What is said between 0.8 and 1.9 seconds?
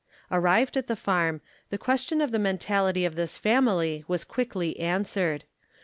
the farm, the